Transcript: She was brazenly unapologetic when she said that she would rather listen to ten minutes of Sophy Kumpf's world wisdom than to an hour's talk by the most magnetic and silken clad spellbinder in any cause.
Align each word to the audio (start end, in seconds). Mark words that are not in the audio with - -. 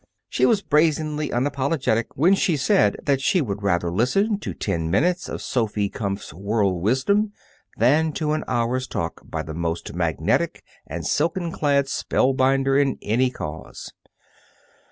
She 0.29 0.47
was 0.47 0.63
brazenly 0.63 1.29
unapologetic 1.29 2.05
when 2.15 2.33
she 2.33 2.57
said 2.57 2.95
that 3.03 3.21
she 3.21 3.39
would 3.39 3.61
rather 3.61 3.91
listen 3.91 4.39
to 4.39 4.51
ten 4.55 4.89
minutes 4.89 5.29
of 5.29 5.43
Sophy 5.43 5.89
Kumpf's 5.91 6.33
world 6.33 6.81
wisdom 6.81 7.33
than 7.77 8.11
to 8.13 8.31
an 8.31 8.43
hour's 8.47 8.87
talk 8.87 9.21
by 9.23 9.43
the 9.43 9.53
most 9.53 9.93
magnetic 9.93 10.63
and 10.87 11.05
silken 11.05 11.51
clad 11.51 11.87
spellbinder 11.87 12.79
in 12.81 12.97
any 13.03 13.29
cause. 13.29 13.93